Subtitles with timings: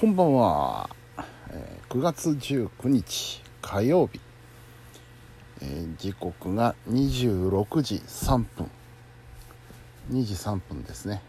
[0.00, 0.88] こんばんは、
[1.50, 4.20] え9月19日火曜日、
[5.60, 8.70] えー時刻が26時3分
[10.12, 11.20] 2時3分ですね。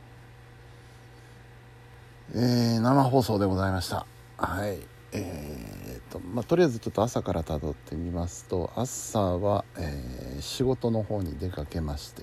[2.36, 4.06] えー生放送でございました。
[4.38, 4.78] はい。
[5.14, 12.22] えーとまあとりあえずちょっと朝からたどってみますと朝は、えー仕事の方に出かけまして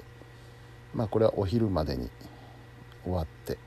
[0.94, 2.08] まあこれはお昼までに
[3.02, 3.58] 終わって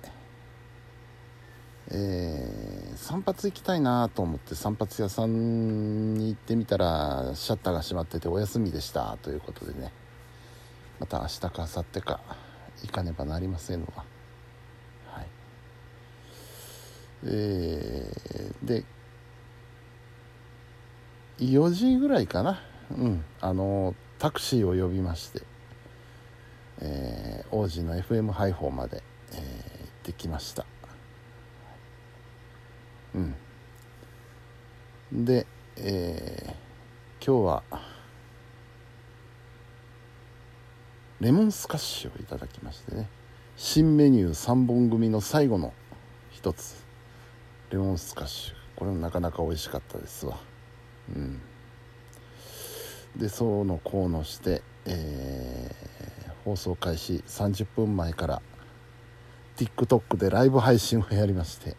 [1.92, 9.92] えー散髪行きたいなと思って散髪屋さんに行ってみたらシャッターが閉まっててお休みでしたということでね。
[11.00, 12.20] また明日か明後日か
[12.84, 13.88] 行かねばなりませんわ。
[13.96, 14.04] は
[15.14, 15.28] はい。
[17.24, 18.84] えーで
[21.40, 22.62] 4時ぐらいかな。
[22.92, 23.24] うん。
[23.40, 25.42] あのタクシーを呼びまして、
[26.82, 29.02] えー王子の FM ハイフォーまで、
[29.32, 30.66] えー行ってきました。
[33.16, 33.36] うん。
[35.26, 36.60] で、えー
[37.26, 37.64] 今日は
[41.20, 43.10] レモンスカッシュをいただきましてね。
[43.58, 45.74] 新メニュー3本組の最後の
[46.32, 46.86] 一つ。
[47.72, 48.54] レモンスカッシュ。
[48.78, 50.38] これもなかなか美味しかったですわ。
[51.14, 51.42] うん。
[53.18, 55.80] でそうのこうのして、えー
[56.46, 58.42] 放送開始30分前から
[59.58, 61.76] TikTok でライブ配信をやりまして。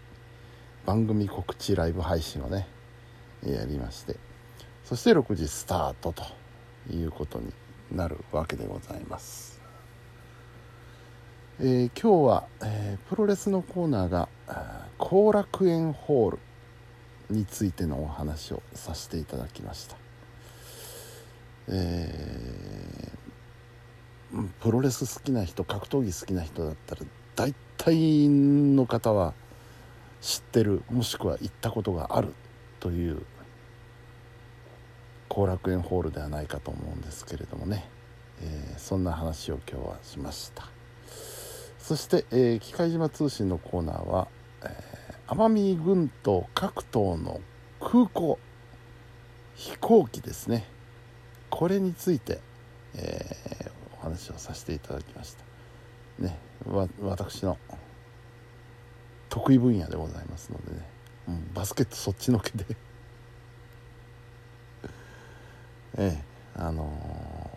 [0.90, 2.66] 番組告知ライブ配信をね
[3.46, 4.16] やりまして
[4.82, 6.24] そして6時スタートと
[6.92, 7.52] いうことに
[7.92, 9.60] なるわけでございます、
[11.60, 14.28] えー今日は、えープロレスのコーナーが
[14.98, 16.38] 後楽園ホール
[17.30, 19.96] についてのお話をさせていただきました。
[21.68, 27.02] えープロレス好きな人格闘技好きな人だったら
[27.36, 29.34] 大体の方は
[30.20, 32.34] 知ってるもしくは行ったことがある
[32.78, 33.22] という
[35.28, 37.88] 後楽園ホールではないかと思うんですけれどもね、
[38.42, 40.68] えーそんな話を今日はしました。
[41.78, 44.28] そして、えー機械島通信のコーナーは、
[44.62, 45.00] えー
[45.34, 47.40] 奄美群島各島の
[47.78, 48.40] 空港
[49.54, 50.64] 飛行機ですね。
[51.50, 52.40] これについて、
[52.96, 53.70] え
[54.00, 55.44] お話をさせていただきました。
[56.24, 56.36] ね
[56.66, 57.58] わ私の
[59.30, 60.86] 得意分野でございますのでね、
[61.28, 62.66] うんバスケットそっちのけで。
[65.96, 66.24] ええ
[66.56, 67.56] あの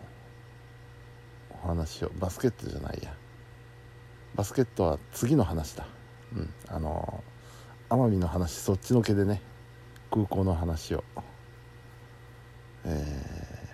[1.60, 2.10] ーお話を。
[2.18, 3.14] バスケットじゃないや。
[4.34, 5.86] バスケットは次の話だ。
[6.34, 9.42] うんあのー奄美の話そっちのけでね。
[10.10, 11.04] 空港の話を。
[12.84, 13.64] えー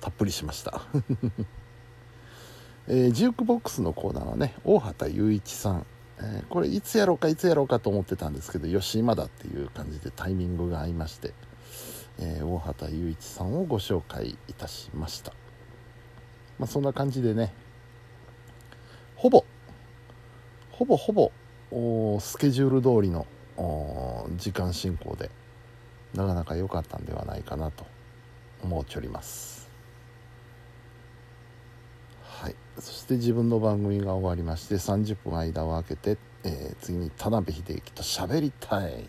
[0.00, 0.80] たっぷりしました。
[2.88, 5.86] えージュークボックスのコーナーはね大畑雄一さん、
[6.18, 11.34] えーこれいつやろうかいつやろうかと思ってたんですけどよし今だっていう感じでタイミングが合いまして、
[12.18, 15.32] えー大畑雄一さんをご紹介いたしました。
[16.58, 17.52] まあそんな感じでね
[19.14, 19.44] ほぼ
[20.70, 21.30] ほぼほぼ
[22.20, 23.26] スケジュール通りの
[24.36, 25.30] 時間進行で
[26.14, 27.86] なかなか良かったんではないかなと
[28.62, 29.65] 思うちょります。
[32.46, 32.54] はい。
[32.78, 39.04] そして自分の番組が終わりまして30分間を空けて、えー次に田辺秀幸と喋りたい。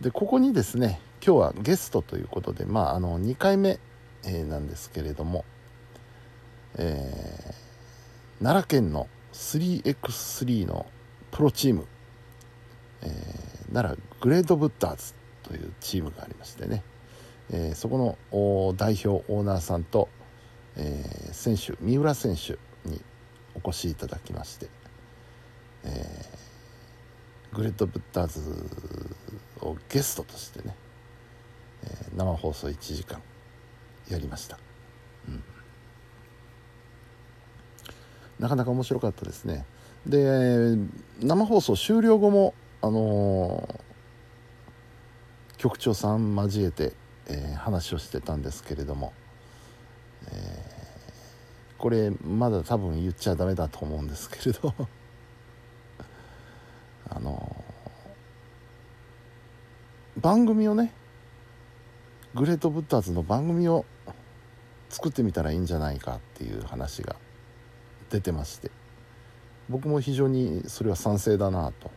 [0.00, 3.78] でここにですね今日はゲストということでまああの2回目、
[4.24, 5.44] えーなんですけれども、
[6.78, 10.84] えー奈良県の 3x3 の
[11.30, 11.86] プロチーム、
[13.02, 16.82] えー奈良グレードブッダーズというチームがありましてね、
[17.52, 20.08] えそこの代表オーナーさんと、
[20.76, 23.00] えー選手三浦選手に
[23.54, 24.68] お越しいただきまして、
[25.84, 28.40] えーグレードブッダーズ
[29.60, 30.74] をゲストとしてね、
[31.84, 33.22] えー生放送1時間
[34.08, 34.58] やりました、
[35.28, 35.42] うん、
[38.38, 39.64] なかなか面白かったですね。
[40.06, 40.76] で
[41.20, 43.86] 生放送終了後もあのー
[45.58, 46.92] 局長さん交えて、
[47.28, 49.12] えー話をしてたんですけれども、
[50.32, 50.76] えー
[51.78, 54.74] これまだ多分言っちゃダメだと思うんですけれど
[57.10, 57.64] あの
[60.16, 60.92] 番組をね
[62.34, 63.84] グレートブッダーズの番組を
[64.88, 67.16] 作ってみたらいいんじゃないかっていう話が
[68.10, 68.70] 出てまして
[69.68, 71.90] 僕も非常にそれは賛成だなと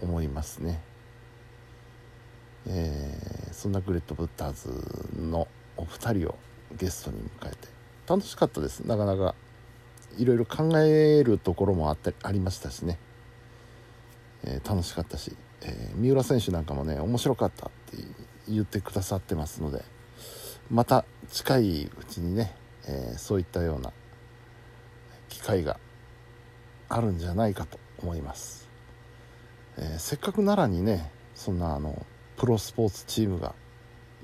[0.00, 0.80] 思いますね。
[2.66, 6.38] えーそんなグレッドブッダーズのお二人を
[6.76, 7.56] ゲストに迎えて
[8.06, 8.80] 楽しかったです。
[8.80, 9.34] なかなか
[10.16, 12.98] いろいろ考えるところもあったありましたしね、
[14.44, 17.98] えー、楽しかったし、えー、三浦選手なんかもね面白かったって
[18.48, 19.84] 言ってくださってますので
[20.70, 22.54] また近いうちにね、
[22.86, 23.92] えー、そういったような
[25.28, 25.78] 機会が
[26.88, 28.68] あるんじゃないかと思います、
[29.76, 32.06] えせっかく奈良にねそんなあの
[32.36, 33.54] プロスポーツチームが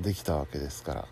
[0.01, 1.09] できたわけですから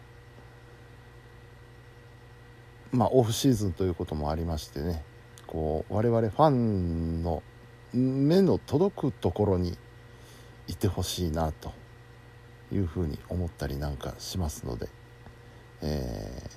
[2.92, 5.02] まあオフシーズンということもありましてね。
[5.46, 7.42] こう我々ファンの
[7.92, 9.76] 目の届くところに
[10.66, 11.72] いてほしいなと
[12.72, 14.88] いうふうに思ったりなんかしますので、
[15.82, 16.48] え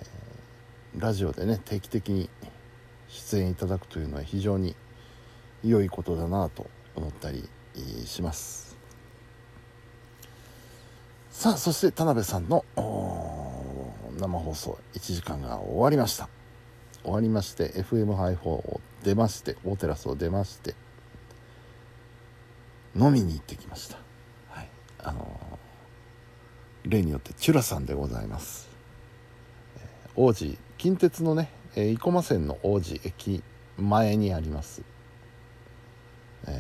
[0.98, 2.30] ー、ラジオでね定期的に
[3.10, 4.76] 出演いただくというのは非常に
[5.64, 7.50] 良いことだなと思ったり
[8.06, 8.78] します。
[11.32, 12.64] さあそして田辺さんの
[14.20, 16.30] 生放送1時間が終わりました。
[17.04, 20.74] 終わりまして FM ハイフォーを出まして大テラスを出まして
[22.96, 23.98] 飲みに行ってきました。
[24.50, 24.70] はい。
[25.04, 28.70] あのー、例によってちゅらさんでございます、
[29.78, 29.84] えー、
[30.16, 33.44] 王寺近鉄のね、えー、生駒線の王寺駅
[33.78, 34.82] 前にあります、
[36.48, 36.54] えー、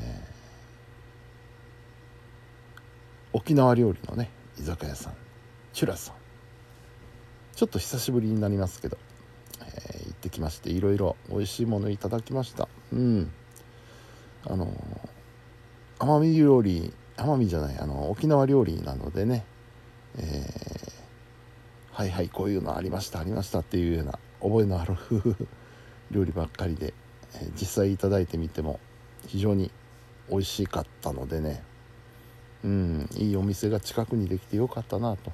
[3.34, 4.30] 沖縄料理のね
[4.60, 5.14] 居酒屋さん
[5.74, 6.16] チュラさん
[7.56, 8.98] ちょっと久しぶりになりますけど、
[9.62, 12.68] えー、行ってきましていろいろ美味しいものいただきました。
[12.92, 13.32] うん。
[14.46, 14.72] あの
[16.00, 19.46] 奄美料理奄美じゃないあの沖縄料理なのでね、
[20.18, 20.92] えー、
[21.92, 24.96] はいはいこういうのありましたありましたっていうような覚えのある
[26.12, 26.94] 料理ばっかりで、
[27.36, 28.80] えー、実際いただいてみても
[29.28, 29.72] 非常に
[30.30, 31.64] 美味しかったのでね
[32.64, 35.32] うんいいお店が近くにできてよかったなと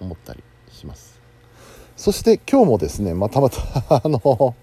[0.00, 1.19] 思ったりします。
[2.00, 3.58] そして今日もですねまたまた
[3.94, 4.56] あの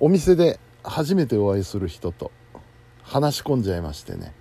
[0.00, 2.32] お店で初めてお会いする人と
[3.04, 4.32] 話し込んじゃいましてね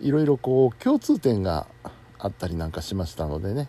[0.00, 1.66] いろいろこう共通点が
[2.18, 3.68] あったりなんかしましたのでね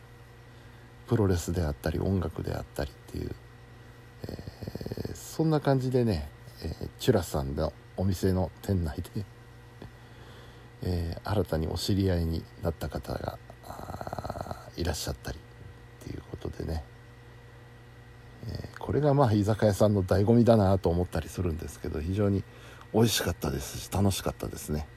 [1.07, 3.35] プロレスであったり音楽であったりっていう、
[4.29, 6.29] えー、そんな感じでね、
[6.63, 9.25] えー、チュラさんのお店の店内で、
[10.83, 13.37] えー、新たにお知り合いになった方が
[14.77, 16.85] いらっしゃったりっていうことでね、
[18.95, 22.43] れがまあ居酒屋さんの醍醐味だなと思ったりするんですけど非常に
[22.93, 24.87] 美味しかったですし楽しかったですね。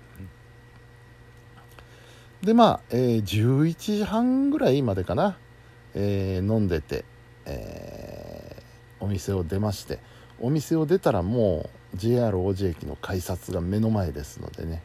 [2.42, 5.36] でまあ、えー、11時半ぐらいまでかな、
[5.94, 7.04] えー、飲んでて、
[7.46, 9.98] えー、お店を出まして
[10.40, 14.82] お店を出たらもう JR 王子駅の改札が目の前ですのでね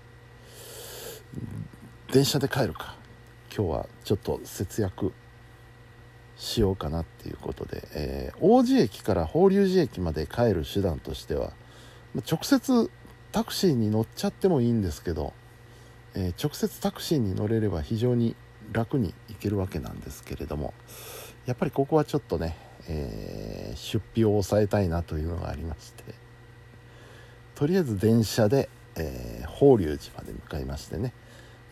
[2.12, 2.96] 電車で帰るか。
[3.56, 5.14] 今日はちょっと節約
[6.36, 11.52] しようかなっていうことで、えー、王子駅から法隆寺駅まで帰る手段としては
[12.30, 12.90] 直接
[13.32, 15.34] タクシーに乗っちゃってもいいんですけど、
[16.16, 18.36] えー、直接タクシーに乗れれば非常に
[18.72, 20.74] 楽に行けるわけなんですけれども
[21.46, 22.58] やっぱりここはちょっとね、
[22.88, 26.04] えー、出費を抑えたいなというのがありまして
[27.56, 31.14] とりあえず電車で、えー、法隆寺まで向かいましてね。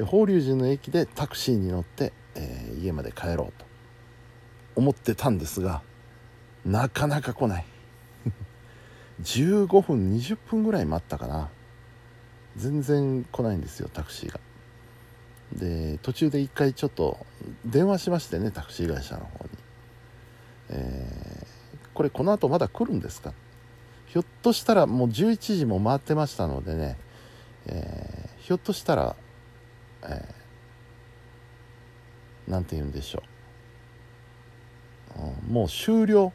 [0.05, 3.70] 法隆寺の駅でタクシーに乗って、えー、家まで帰ろうと。
[4.75, 5.81] 思ってたんですが
[6.65, 7.65] なかなか来ない。
[9.21, 11.49] 15分20分ぐらい待ったかな。
[12.57, 14.39] 全然来ないんですよタクシーが。
[15.53, 17.25] で途中で一回ちょっと
[17.65, 19.49] 電話しましてねタクシー会社の方に、
[20.69, 23.33] えー、これこの後まだ来るんですか？
[24.07, 26.97] ひょっとしたらもう11時も回ってましたのでね、
[27.67, 29.15] えー、ひょっとしたら
[32.47, 33.40] 何、えー、て言うんでしょう。
[35.51, 36.31] もう終了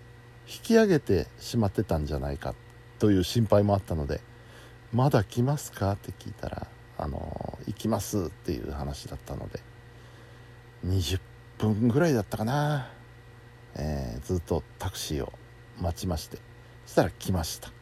[0.46, 2.54] 引き上げてしまってたんじゃないか
[2.99, 4.20] という心配もあったので
[4.92, 6.66] 「まだ来ますか?」って聞いたら
[6.99, 9.61] 「あの行きます」っていう話だったので
[10.85, 11.18] 20
[11.56, 12.90] 分ぐらいだったかな、
[13.75, 15.32] えー、ずっとタクシーを
[15.80, 16.37] 待ちまして
[16.85, 17.73] そしたら来ました。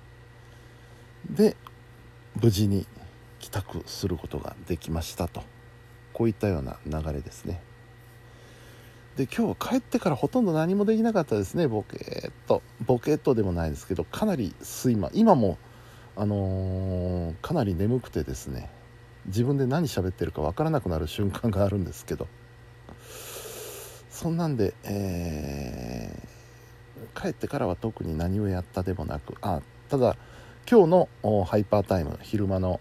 [1.28, 1.56] で
[2.40, 2.86] 無事に
[3.40, 5.42] 帰宅することができましたと。
[6.12, 7.60] こういったような流れですね。
[9.16, 11.68] で今日は帰ってからほとんど何もできなかったですね。
[11.68, 12.62] ボケっと。
[12.84, 15.10] ボケっとでもないですけどかなり睡魔。
[15.14, 15.56] 今も
[16.16, 18.70] あのー、かなり眠くてですね。
[19.26, 22.26] 自分で何喋ってるか分からなくなる瞬間があるんですけど。
[24.10, 30.16] そんなんで、えー、帰ってからは特に何をやったでもなくあただ
[30.70, 32.80] 今日のハイパータイム昼間の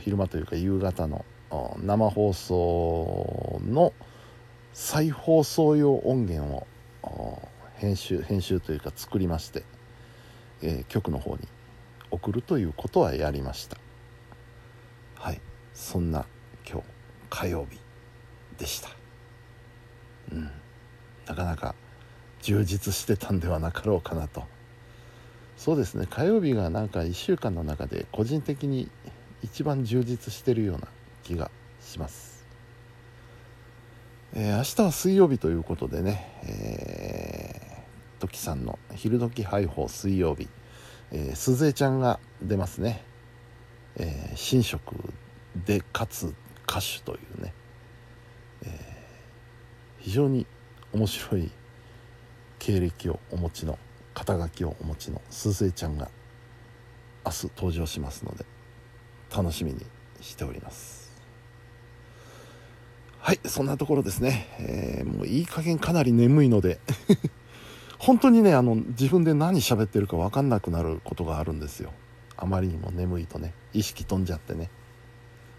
[0.00, 1.24] 昼間というか夕方の
[1.78, 3.92] 生放送の
[4.74, 6.66] 再放送用音源を
[7.76, 9.62] 編集編集というか作りまして、
[10.62, 11.46] えー、局の方に
[12.10, 13.76] 送るということはやりました。
[15.14, 15.40] はい。
[15.74, 16.26] そんな
[16.68, 16.86] 今日
[17.30, 17.78] 火曜日
[18.58, 18.90] でした。
[20.32, 20.50] うん。
[21.26, 21.76] なかなか
[22.42, 24.42] 充実してたんではなかろうかなと。
[25.56, 26.06] そうですね。
[26.10, 28.90] 火曜日がなんか1週間の中で個人的に
[29.44, 30.88] 一番充実してるような
[31.22, 32.33] 気がします。
[34.36, 40.48] えー、明日は水曜日ということでね、えー、トキさんの「昼時ハイホー水曜日」
[41.12, 43.04] えー、鈴江ちゃんが出ますね、
[43.94, 44.96] えー、新職
[45.64, 46.34] でかつ
[46.68, 47.54] 歌手というね、
[48.64, 50.48] えー、非常に
[50.92, 51.52] 面白い
[52.58, 53.78] 経歴をお持ちの
[54.14, 56.10] 肩書きをお持ちの鈴江ちゃんが
[57.24, 58.44] 明日登場しますので
[59.32, 59.86] 楽しみに
[60.20, 61.03] しております。
[63.24, 66.78] はいそんなところですね、えー、もういい加減かなり眠いので。
[67.98, 71.94] 本当にねあの自分で何喋ってるか分かんなくなることがあるんですよ。
[72.36, 74.68] あまりにも眠いとね意識飛んじゃってね。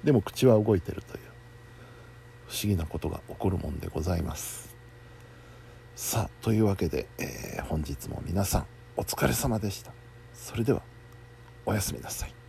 [0.03, 1.23] でも口は動いてるという
[2.47, 4.75] 不思議なことが起こるもんでございます。
[5.95, 9.91] さあというわけで、えー、本日も皆さんお疲れ様でした。
[10.35, 10.83] それでは
[11.65, 12.44] おやすみなさい。